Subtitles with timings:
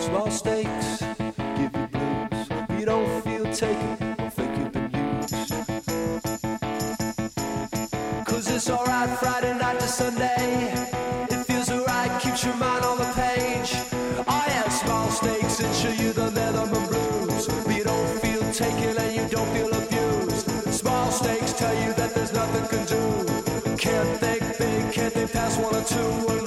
[0.00, 1.00] Small stakes
[1.56, 2.48] give you blues.
[2.50, 5.52] If you don't feel taken, or think you've been used.
[8.24, 10.72] Cause it's alright Friday night to Sunday.
[11.30, 13.74] It feels alright, keeps your mind on the page.
[14.26, 17.46] I have small stakes and show you the minimum blues.
[17.46, 20.48] But you don't feel taken and you don't feel abused.
[20.72, 23.76] Small stakes tell you that there's nothing can do.
[23.76, 26.39] Can't think big, can't think past one or two.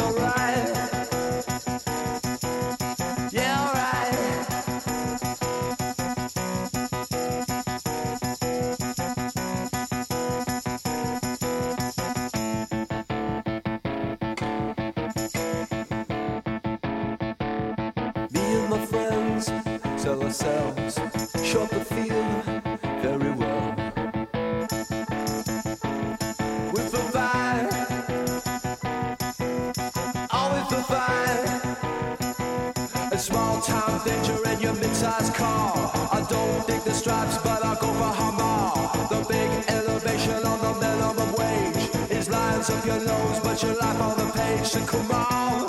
[36.94, 39.08] Stripes, but I'll go for Hamar.
[39.10, 44.02] The big elevation on the minimum wage is lines up your nose, but your life
[44.02, 44.68] on the page.
[44.68, 45.63] So come on.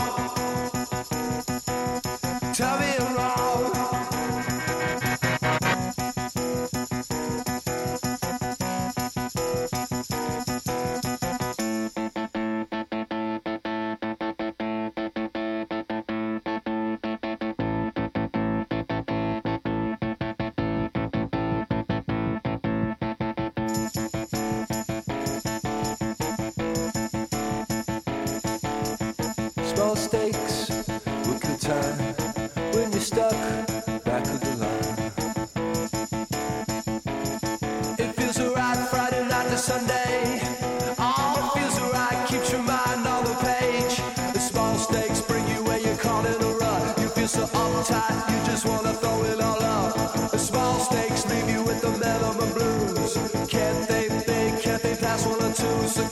[29.94, 30.70] Small stakes,
[31.28, 31.96] what good time
[32.74, 33.30] when you're stuck
[34.02, 35.12] back of the line.
[38.00, 40.40] It feels alright Friday night to Sunday.
[40.98, 44.00] Oh, feels alright, keeps your mind on the page.
[44.32, 46.98] The small stakes bring you where you're caught in a rut.
[46.98, 49.94] You feel so uptight, you just wanna throw it all up.
[50.32, 53.16] The small stakes leave you with the minimum blues.
[53.48, 55.86] Can't they think, can't they pass one or two?
[55.86, 56.08] So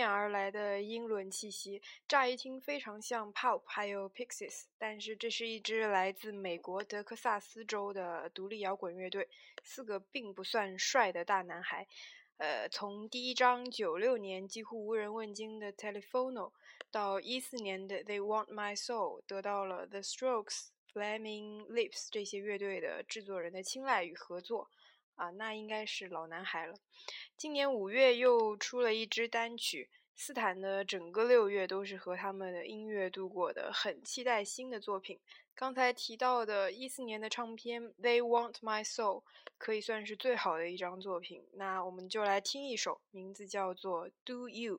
[0.00, 9.28] 面而来的英伦气息，乍一听非常像 pop，还有 Pixies，但是这是一支来自美国德克萨斯州的独立摇滚乐队，
[9.62, 11.86] 四个并不算帅的大男孩。
[12.38, 16.52] 呃，从第一张九六年几乎无人问津的 Telephono，
[16.90, 24.70] 到一四年的 They Want My Soul，得到了 The Strokes、Flaming Lips 这些乐队的制作人的青睐与合作。
[25.16, 26.74] 啊，那应该是老男孩了。
[27.36, 35.18] 今年五月又出了一支单曲，斯坦的整个六月都是和他们的音乐度过的，很期待新的作品。
[35.54, 39.20] 刚才提到的一四年的唱片《They Want My Soul》
[39.58, 44.76] 可以算是最好的一张作品，那我们就来听一首，名字叫做《Do You》。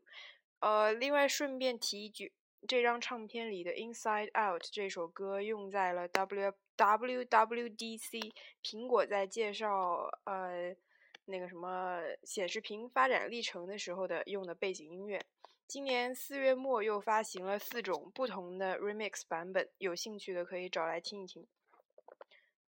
[0.60, 2.34] 呃，另外顺便提一句，
[2.68, 8.32] 这张唱片里的《Inside Out》这首歌用在了 W WWDC，
[8.64, 10.76] 苹果在介绍呃
[11.26, 15.22] 那个什么显示屏发展历程的时候的用的背景音乐。
[15.68, 21.48] 今年四月末又发行了四种不同的 remix 版本，有兴趣的可以找来听一听。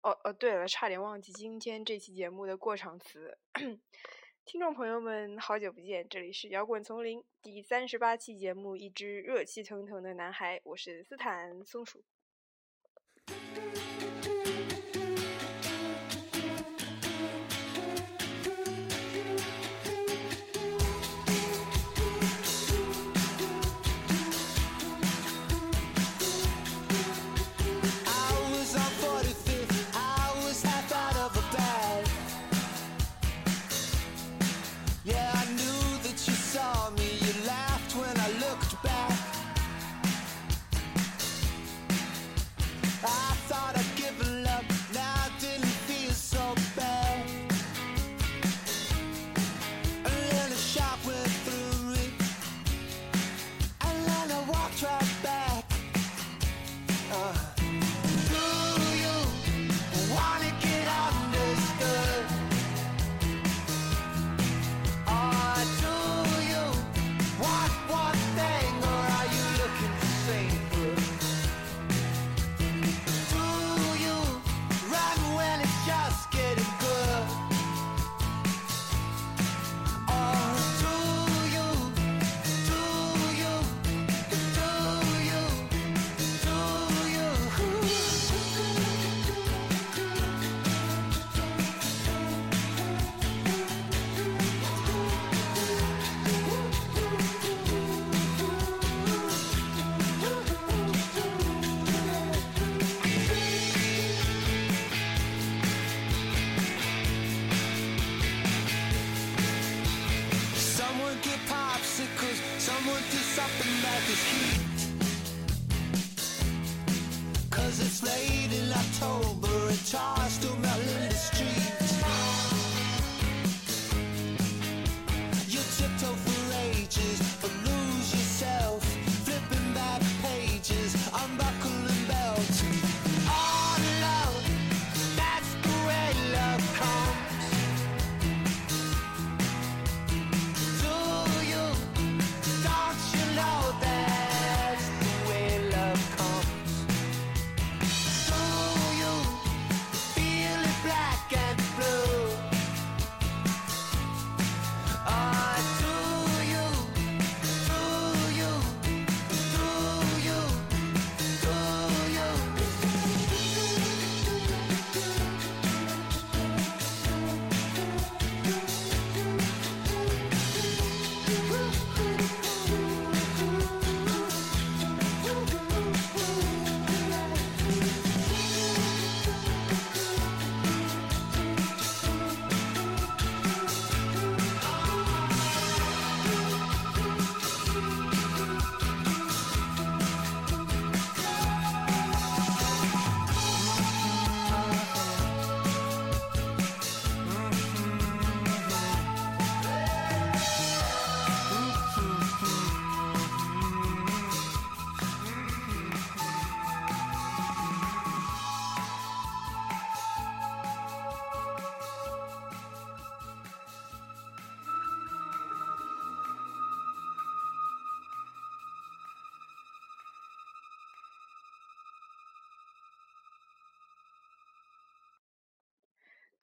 [0.00, 3.36] 哦哦，对了，差点忘记今天这期节目的过场词。
[4.46, 12.04] 听众朋友们，好久不见，这里是摇滚丛林第三十八期节目，一只热气腾腾的男孩，我是斯坦松鼠。
[13.56, 13.95] Thank you.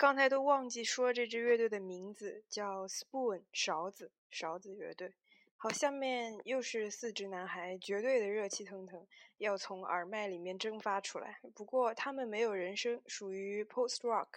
[0.03, 5.13] 刚才都忘记说这支乐队的名字，叫 Spoon 勺子勺子乐队。
[5.55, 9.07] 好，下面又是四只男孩，绝对的热气腾腾，
[9.37, 11.39] 要从耳麦里面蒸发出来。
[11.55, 14.27] 不过他们没有人声，属于 Post Rock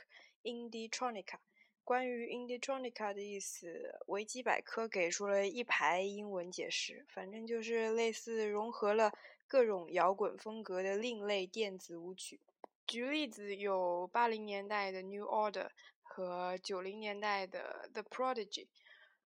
[0.44, 1.38] Indietronica。
[1.82, 9.12] 关于 Indietronica 的意思，维基百科给出了一排英文解释，反正就是类似融合了
[9.48, 12.38] 各种摇滚风格的另类电子舞曲。
[12.86, 15.68] 举例子有八零年代的 New Order
[16.02, 18.68] 和九零年代的 The Prodigy。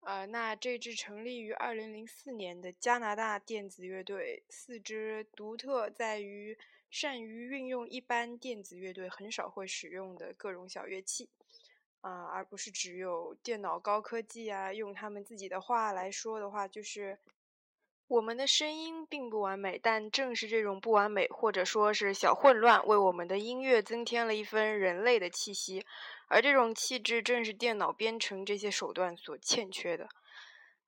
[0.01, 6.59] 呃，那这支成立于二零零四年的加拿大电子乐队，四支独特在于
[6.91, 11.31] 善于运用一般电子乐队很少会使用的各种小乐器，
[12.03, 14.73] 啊、而不是只有电脑高科技啊。
[14.75, 17.19] 用他们自己的话来说的话，就是
[18.07, 25.85] 我们的声音并不完美，但正是这种不完美，或者说是小混乱，为我们的音乐增添了一分人类的气息。
[26.29, 30.07] 而这种气质正是电脑编程这些手段所欠缺的。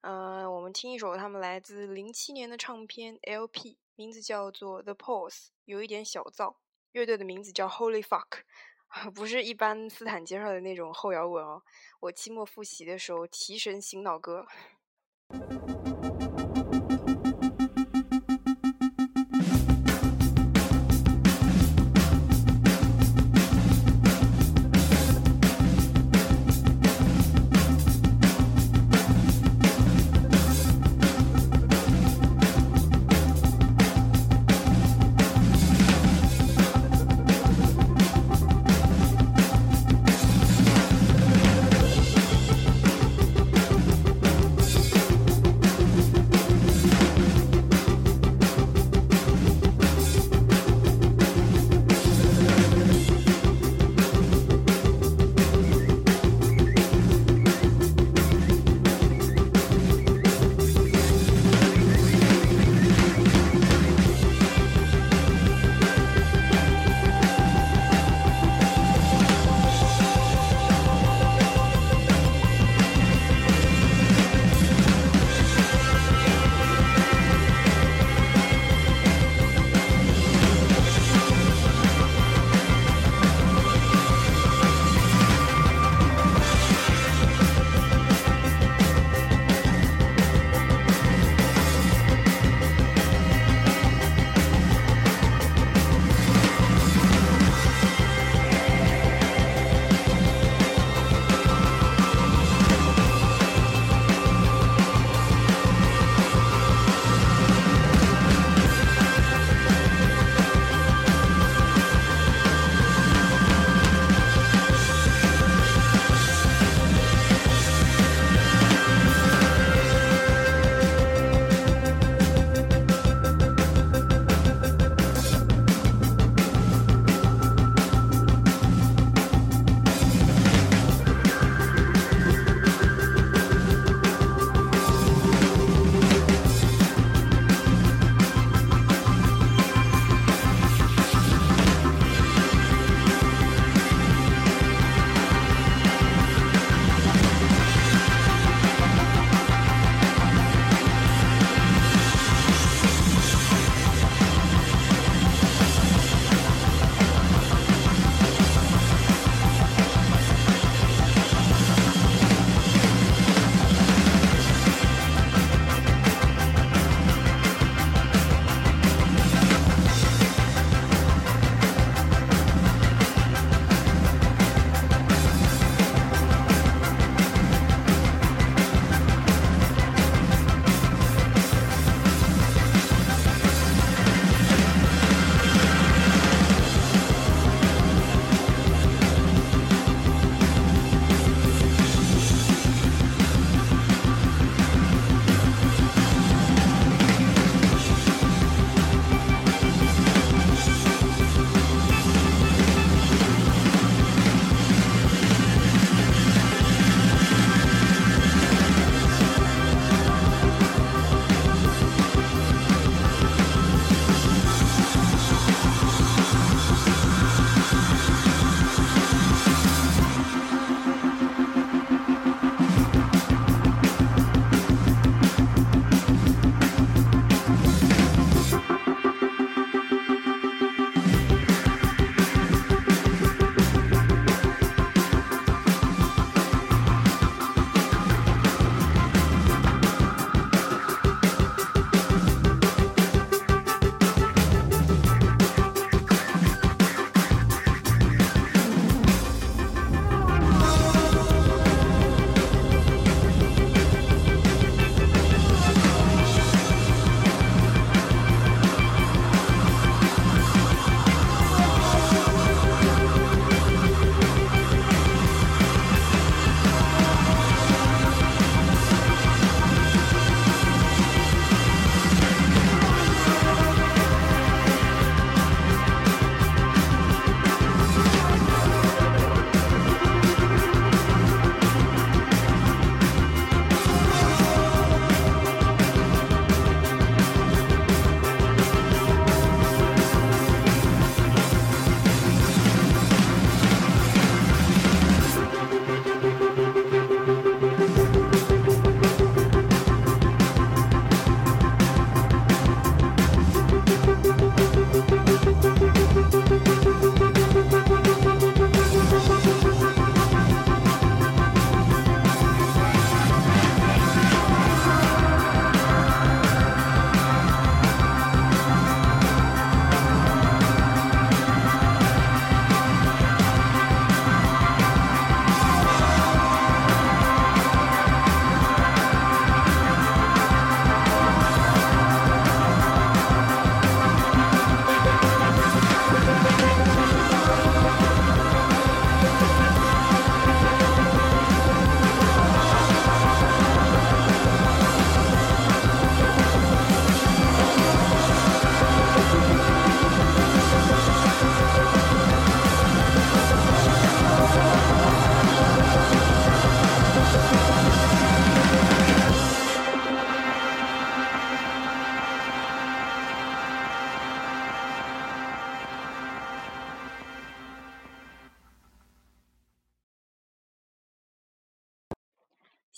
[0.02, 5.30] 嗯、我们听一首他们来自零七年的唱片 LP，名字叫做《The Pause》，
[5.64, 6.56] 有一点小噪。
[6.92, 8.42] 乐队的名字叫 Holy Fuck，
[9.14, 11.62] 不是一般斯坦介绍的那种后摇滚哦。
[12.00, 14.46] 我期末复习的时候提神醒脑歌。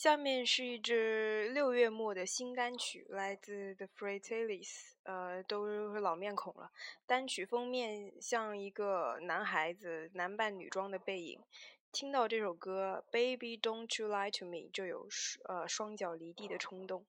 [0.09, 6.71] 下面是一支六月末的新单曲，来自 The Fratellis，呃，都是老面孔了。
[7.07, 11.39] 单曲封面像一个男孩子男扮女装的背影。
[11.93, 15.07] 听到这首歌《Baby Don't You Lie to Me》，就有
[15.45, 17.05] 呃双脚离地的冲动。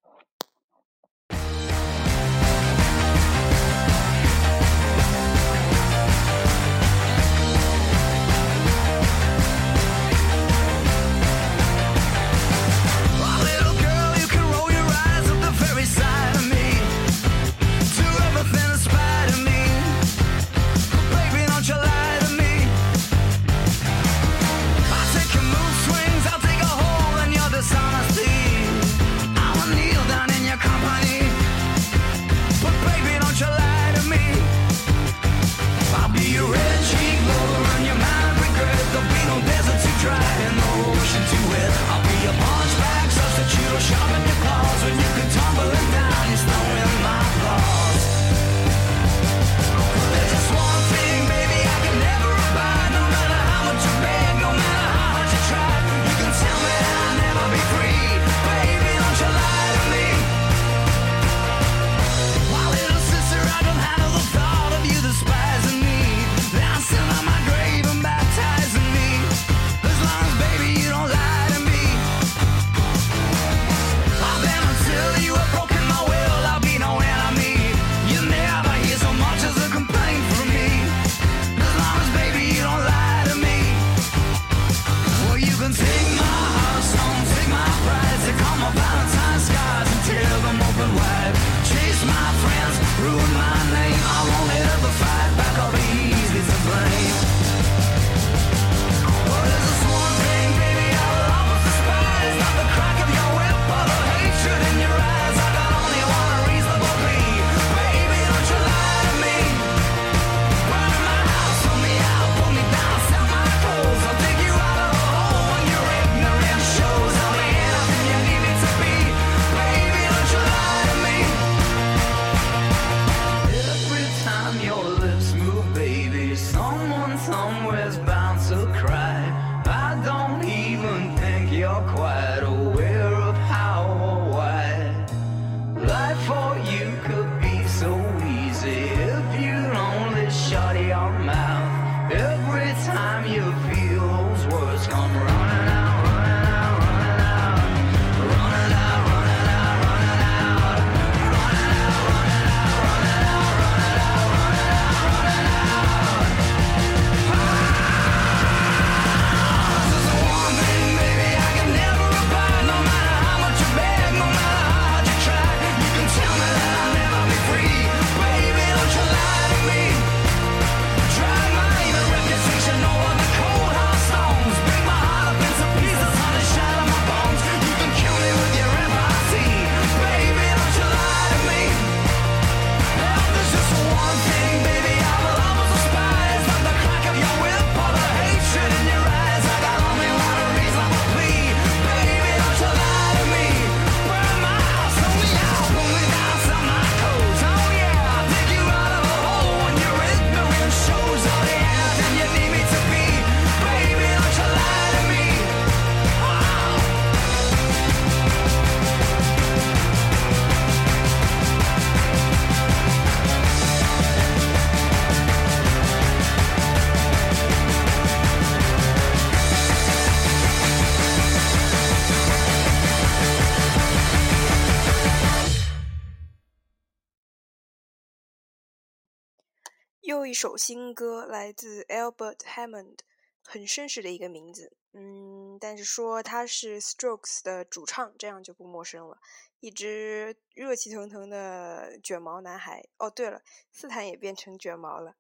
[230.30, 233.00] 一首新歌来自 Albert Hammond，
[233.44, 239.18] 很绅士的一个名字，嗯，但是说他是 Strokes 的主唱，这样就不陌生了。
[239.60, 242.84] 一只热气腾腾的卷毛男孩。
[243.00, 245.16] 哦，对了，斯坦也变成卷毛了。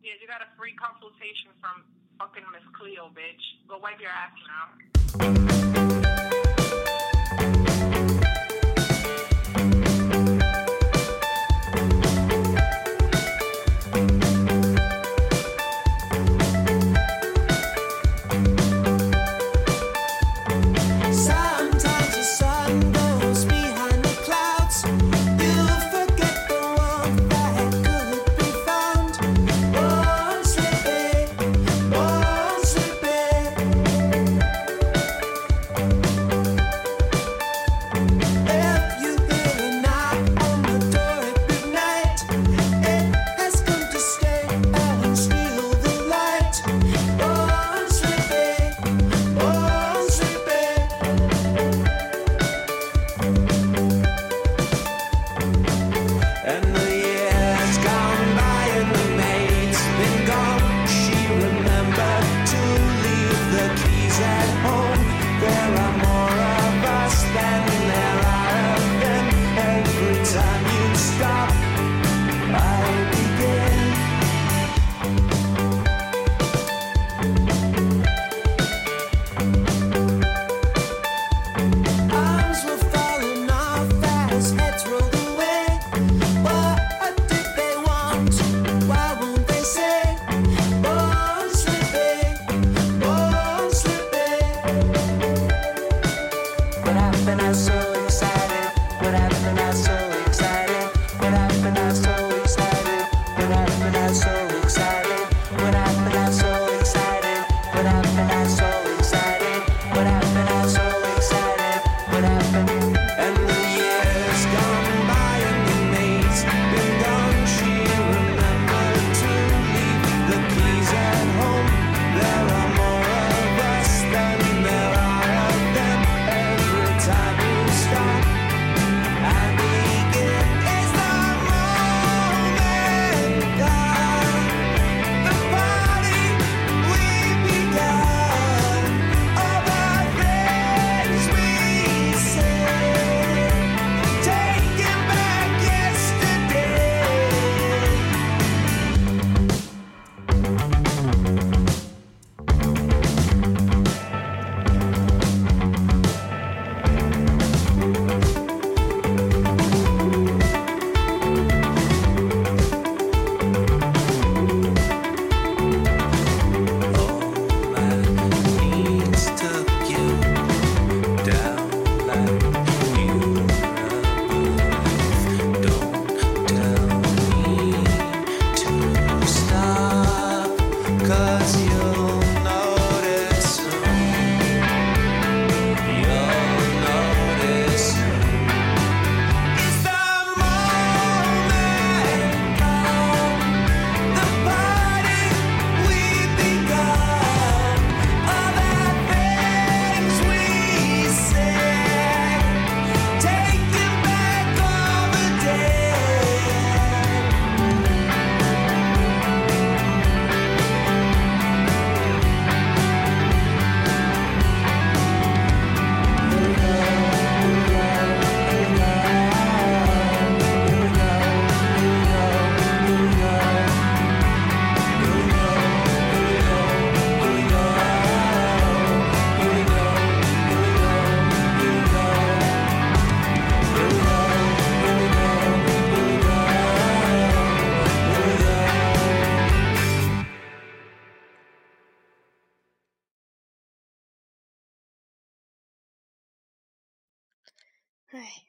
[0.00, 1.84] Yeah, you got a free consultation from
[2.18, 3.68] fucking Miss Cleo, bitch.
[3.68, 5.55] Go wipe your ass now.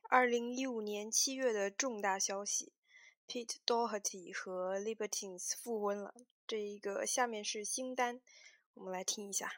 [0.09, 2.71] 二零一五年七月的重大消息
[3.27, 6.13] ，Pete Doherty 和 Libertines 复婚了。
[6.47, 8.21] 这一个下面是新单，
[8.75, 9.51] 我们来听一下。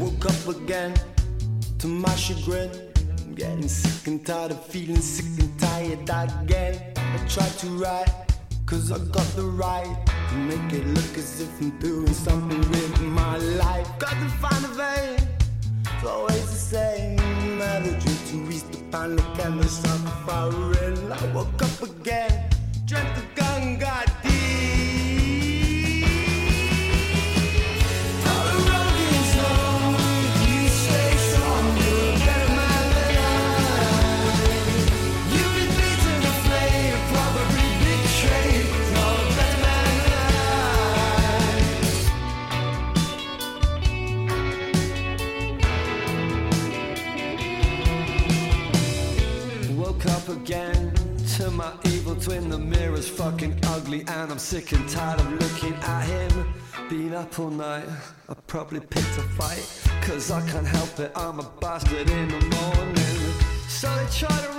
[0.00, 0.94] Woke up again
[1.78, 2.87] to my chagrin.
[3.38, 6.92] Getting sick and tired of feeling sick and tired again.
[6.96, 8.12] I tried to write,
[8.66, 9.96] cause I got the right
[10.30, 13.88] to make it look as if I'm doing something with my life.
[14.00, 15.28] Got to find a vein,
[15.84, 17.14] it's always the same.
[17.58, 18.82] Melody to reach the
[19.36, 21.12] canvas of the firing.
[21.12, 22.50] I woke up again,
[22.86, 24.17] drank the gun, got
[54.48, 56.54] sick and tired of looking at him.
[56.88, 57.84] Been up all night,
[58.30, 59.62] I probably picked a fight.
[60.00, 63.32] Cause I can't help it, I'm a bastard in the morning.
[63.68, 64.57] So they try to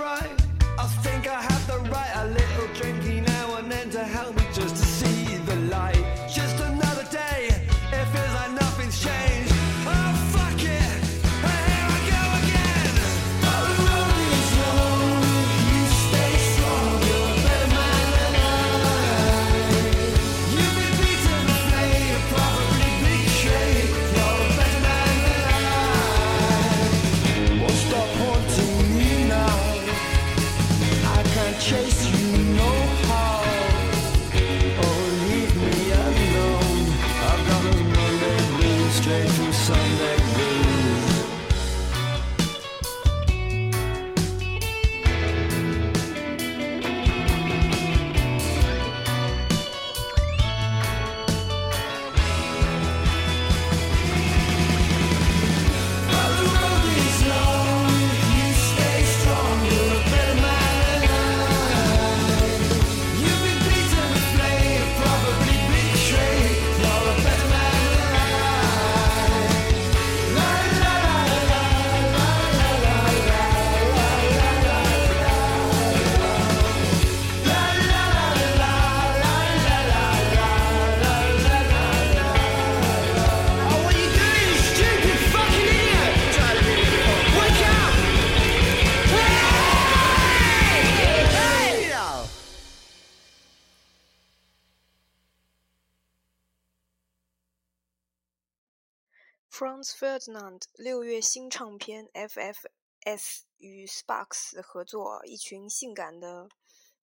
[100.74, 106.48] 六月新唱片 FFS 与 Sparks 合作，一群性感的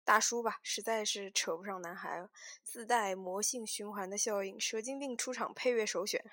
[0.03, 2.27] 大叔吧，实在是扯不上男孩。
[2.63, 6.23] 自带魔性循环的效应，蛇精病出场，配乐首选。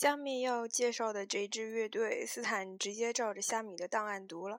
[0.00, 4.58] 下面要介绍的这支乐队，斯坦直接照着虾米的档案读了。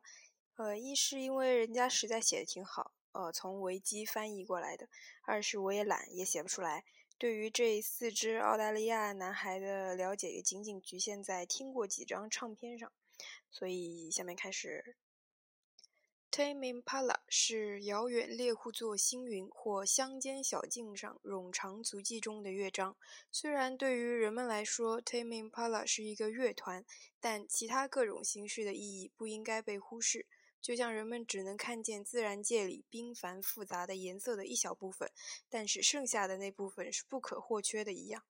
[0.53, 4.85] 呃，一是因为人家实在写的挺好，呃，从维基翻译过来的；
[5.25, 6.85] 二是我也懒，也写不出来。
[7.17, 12.91] 对于这四支澳大利亚男孩的了解，也仅仅局限在听过几张唱片上。
[13.49, 14.95] 所以下面开始。
[16.31, 22.95] Tame Impala 是遥远猎户座星云或乡间小径上冗长足迹中的乐章。
[23.29, 26.85] 虽然对于人们来说，Tame Impala 是一个乐团，
[27.19, 30.25] 但其他各种形式的意义不应该被忽视。
[30.61, 35.11] 就像人们只能看见自然界里缤繁复杂的颜色的一小部分，
[35.49, 38.23] 但是剩下的那部分是不可或缺的一样。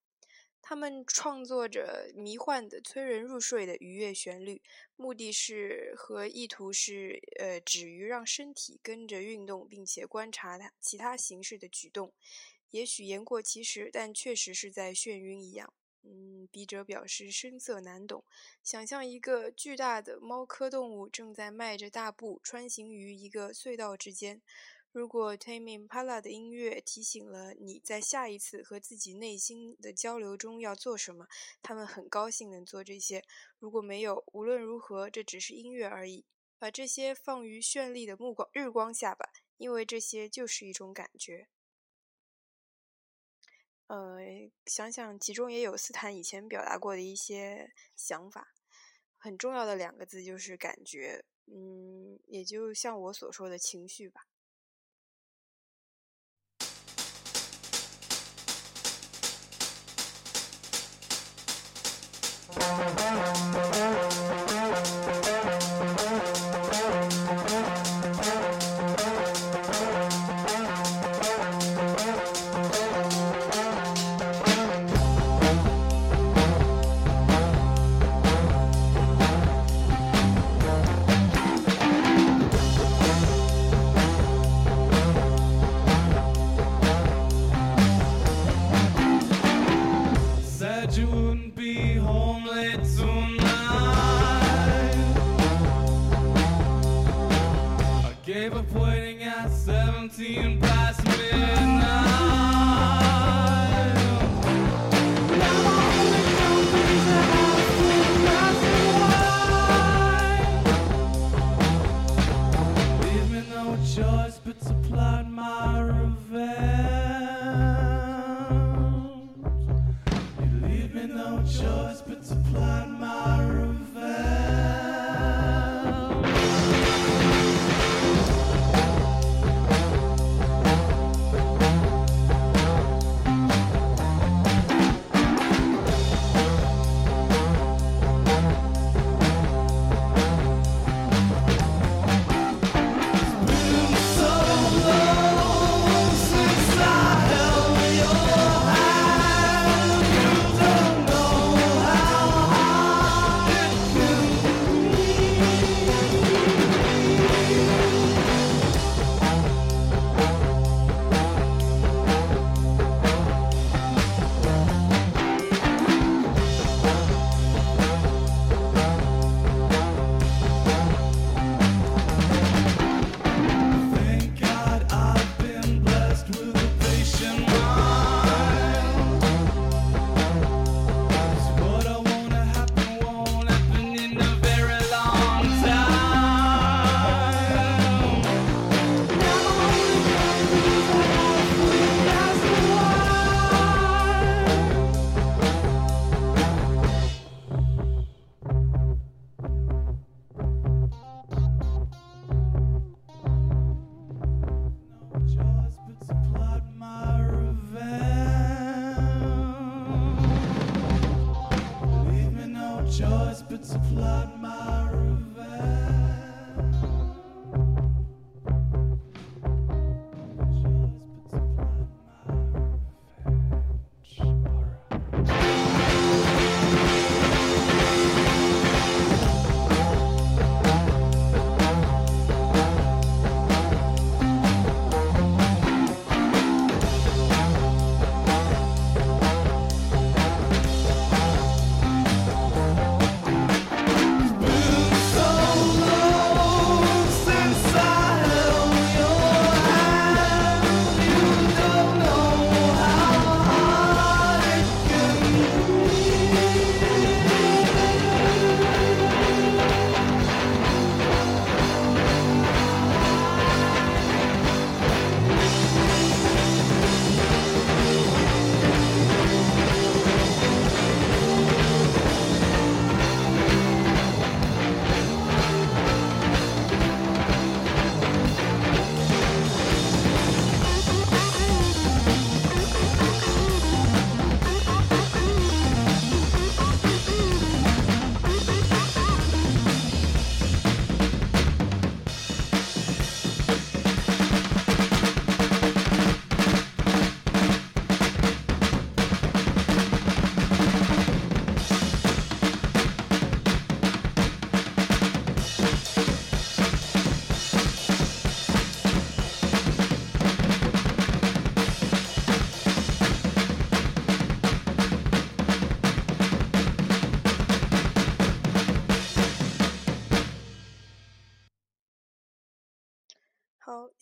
[0.62, 4.62] 他们创作着迷幻的、催人入睡的愉悦旋律，
[4.96, 12.14] 目的是和意图是，呃，止于让身体跟着运动，并且观察它其他形式的举动。
[12.70, 15.74] 也许言过其实，但确实是在眩晕一样。
[16.04, 18.24] 嗯，笔者表示深色难懂。
[18.64, 24.42] 想象一个巨大的猫科动物正在迈着大步穿行于一个隧道之间。
[24.94, 31.28] 如果 Tame Impala 的音乐提醒了你在下一次和自己内心的交流中要做什么，
[31.62, 33.24] 他们很高兴能做这些。
[33.58, 36.26] 如果没有，无论如何，这只是音乐而已。
[36.60, 41.48] 把这些放于绚丽的目光日光下吧，因为这些就是一种感觉。
[43.88, 44.20] 呃，
[44.66, 48.54] 想想其中也有斯坦以前表达过的一些想法，
[49.18, 51.24] 很重要的两个字就是感觉。
[51.46, 54.28] 嗯，也就像我所说的情绪吧。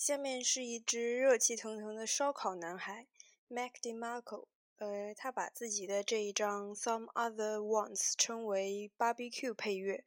[0.09, 3.05] 下面是一只热气腾腾的烧烤男孩
[3.47, 4.47] Mac DeMarco。
[4.77, 10.03] 呃，他把自己的这一张《Some Other Ones》称为 Barbecue 配乐。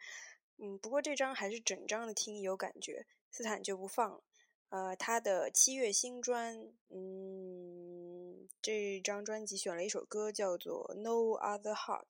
[0.59, 4.25] 嗯，不过这张还是整张的听有感觉，斯坦就不放了。
[4.71, 12.07] 呃，他的七月新专，嗯，这张专辑选了一首歌叫做《No Other Heart》。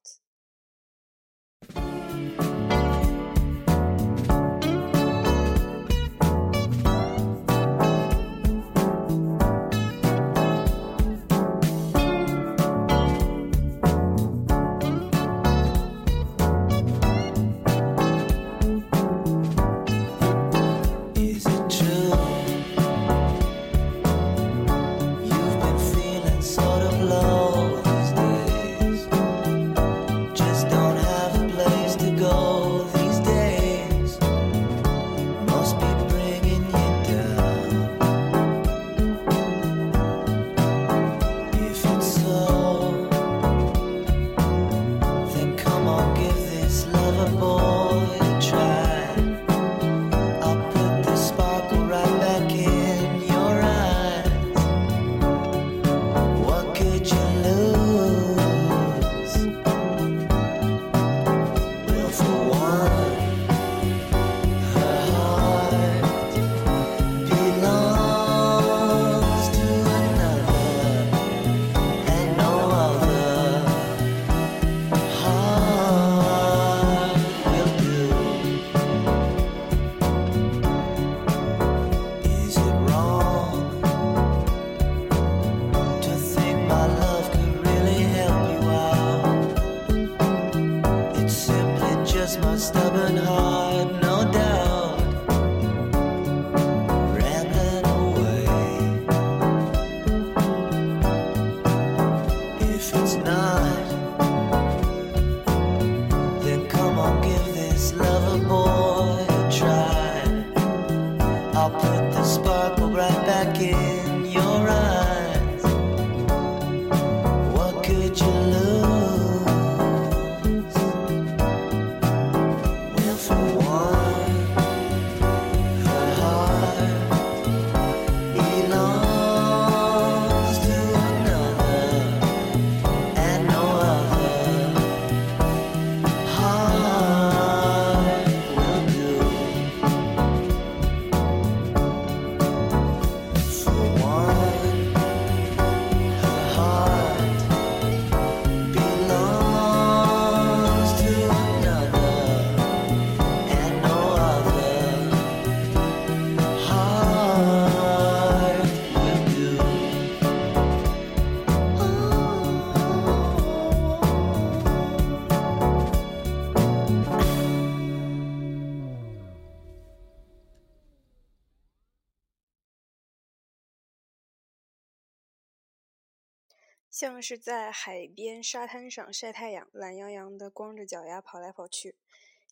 [177.03, 181.97] 像是在海边沙滩上晒太阳，懒洋洋的光着脚丫跑来跑去，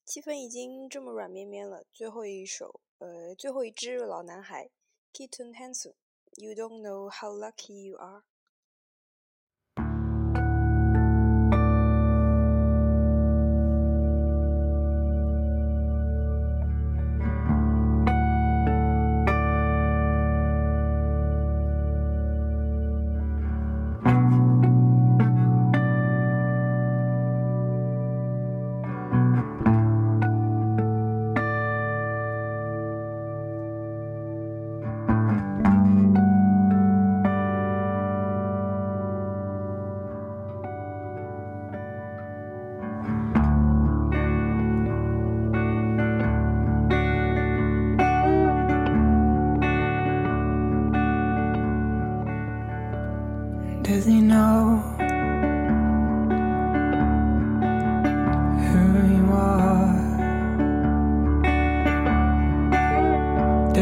[0.04, 1.84] 气氛已经这么软绵绵了。
[1.92, 4.68] 最后一首，呃，最后一只老男孩
[5.12, 8.24] ，Kiton Hanson，You don't know how lucky you are。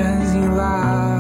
[0.09, 1.18] as you lie.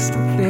[0.00, 0.49] just a thing.